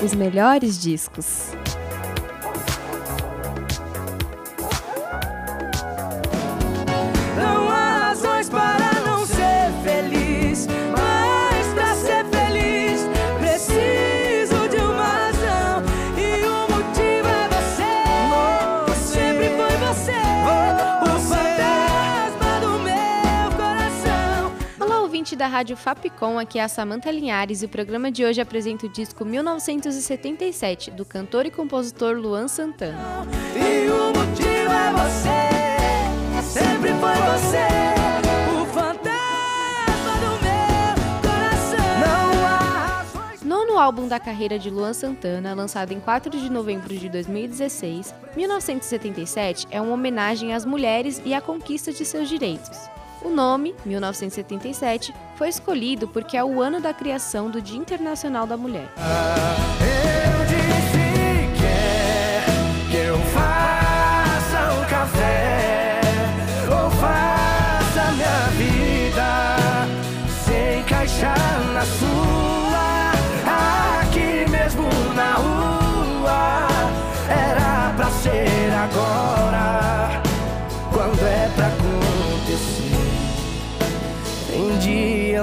[0.00, 1.50] Os melhores discos.
[25.38, 28.88] Da Rádio Fapcom, aqui é a Samantha Linhares e o programa de hoje apresenta o
[28.88, 32.98] disco 1977, do cantor e compositor Luan Santana.
[33.54, 36.42] E o motivo é você.
[36.42, 37.88] Sempre foi você,
[43.78, 49.68] o álbum da carreira de Luan Santana, lançado em 4 de novembro de 2016, 1977
[49.70, 52.97] é uma homenagem às mulheres e à conquista de seus direitos.
[53.22, 58.56] O nome, 1977, foi escolhido porque é o ano da criação do Dia Internacional da
[58.56, 58.88] Mulher.
[59.80, 59.87] Eu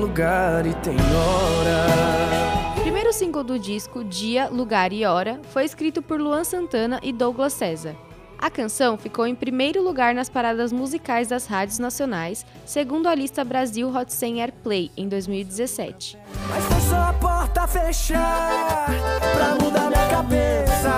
[0.00, 6.00] lugar e tem hora O primeiro single do disco, Dia, Lugar e Hora, foi escrito
[6.00, 7.94] por Luan Santana e Douglas César.
[8.38, 13.44] A canção ficou em primeiro lugar nas paradas musicais das rádios nacionais, segundo a lista
[13.44, 16.16] Brasil Hot 100 Airplay, em 2017.
[16.48, 18.86] Mas foi só a porta fechar
[19.34, 20.90] pra mudar minha cabeça.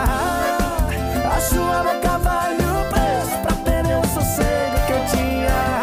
[1.26, 5.82] A sua boca vale o preço pra perder o sossego que eu tinha.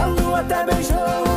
[0.00, 1.29] A lua até beijou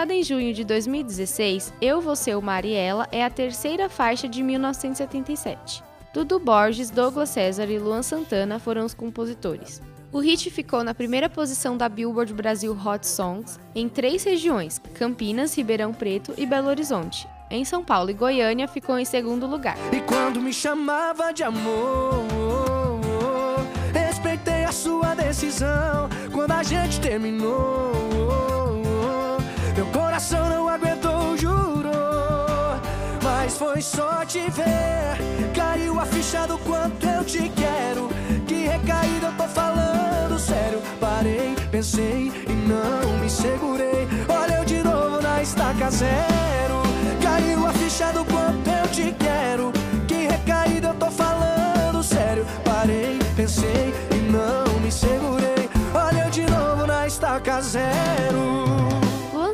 [0.00, 5.84] Lançada em junho de 2016, Eu, Você, o Mariela é a terceira faixa de 1977.
[6.14, 9.82] Dudu Borges, Douglas César e Luan Santana foram os compositores.
[10.10, 15.54] O hit ficou na primeira posição da Billboard Brasil Hot Songs em três regiões: Campinas,
[15.54, 17.28] Ribeirão Preto e Belo Horizonte.
[17.50, 19.76] Em São Paulo e Goiânia ficou em segundo lugar.
[19.92, 22.24] E quando me chamava de amor,
[23.92, 26.08] respeitei a sua decisão.
[26.32, 28.79] Quando a gente terminou,
[29.90, 31.90] coração não aguentou, jurou.
[33.22, 38.08] Mas foi só te ver, caiu a ficha do quanto eu te quero.
[38.46, 40.80] Que recaída eu tô falando sério.
[41.00, 44.08] Parei, pensei e não me segurei.
[44.28, 46.82] Olha eu de novo na estaca zero.
[47.22, 49.72] Caiu a ficha do quanto eu te quero.
[50.06, 52.46] Que recaída eu tô falando sério.
[52.64, 55.68] Parei, pensei e não me segurei.
[55.94, 58.49] Olha eu de novo na estaca zero.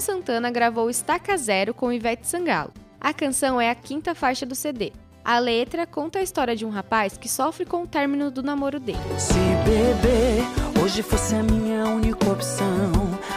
[0.07, 2.73] Santana gravou Estaca Zero com Ivete Sangalo.
[3.01, 4.93] A canção é a quinta faixa do CD.
[5.25, 8.79] A letra conta a história de um rapaz que sofre com o término do namoro
[8.79, 9.01] dele.
[9.19, 9.35] Se
[9.65, 10.45] beber
[10.81, 12.93] hoje fosse a minha única opção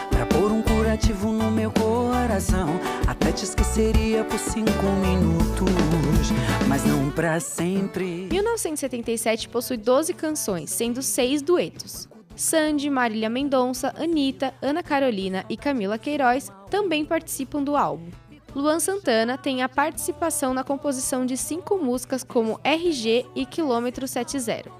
[0.08, 6.30] Pra pôr um curativo no meu coração Até te esqueceria por cinco minutos
[6.68, 12.09] Mas não pra sempre 1977 possui 12 canções, sendo 6 duetos.
[12.40, 18.08] Sandy, Marília Mendonça, Anitta, Ana Carolina e Camila Queiroz também participam do álbum.
[18.56, 24.70] Luan Santana tem a participação na composição de cinco músicas como RG e Quilômetro 70.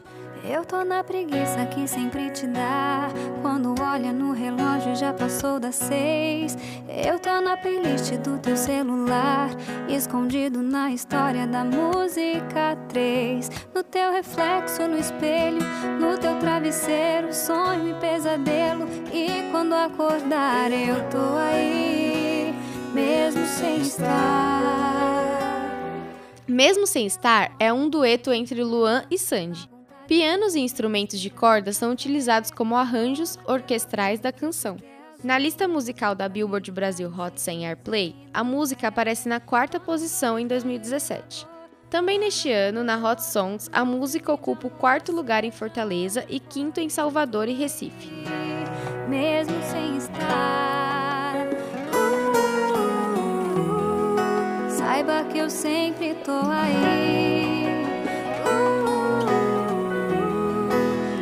[0.43, 3.11] Eu tô na preguiça que sempre te dá.
[3.43, 6.57] Quando olha no relógio já passou das seis.
[7.51, 9.51] Na playlist do teu celular,
[9.89, 13.51] escondido na história da música 3.
[13.75, 15.59] No teu reflexo no espelho,
[15.99, 18.87] no teu travesseiro, sonho e pesadelo.
[19.13, 22.55] E quando acordar eu tô aí,
[22.95, 25.27] mesmo sem estar.
[26.47, 29.69] Mesmo Sem Estar é um dueto entre Luan e Sandy.
[30.07, 34.77] Pianos e instrumentos de corda são utilizados como arranjos orquestrais da canção.
[35.23, 40.39] Na lista musical da Billboard Brasil Hot 100 Airplay, a música aparece na quarta posição
[40.39, 41.47] em 2017.
[41.91, 46.41] Também neste ano, na Hot Songs, a música ocupa o quarto lugar em Fortaleza e
[46.41, 48.11] quinto em Salvador e Recife.
[49.09, 51.35] mesmo sem estar.
[54.33, 57.85] Uh, saiba que eu sempre tô aí.
[58.47, 59.29] Uh,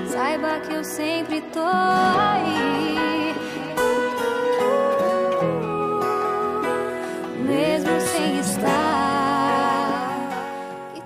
[0.06, 2.58] saiba que eu sempre tô aí.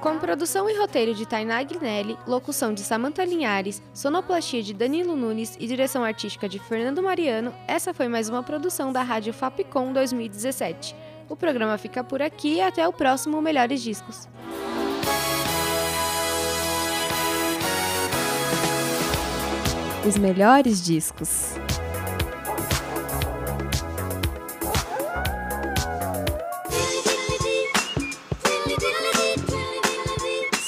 [0.03, 5.57] Com produção e roteiro de Tainá Agnelli, locução de Samantha Linhares, sonoplastia de Danilo Nunes
[5.61, 10.97] e direção artística de Fernando Mariano, essa foi mais uma produção da Rádio Fapcom 2017.
[11.29, 14.29] O programa fica por aqui e até o próximo Melhores Discos.
[20.05, 21.55] Os melhores discos.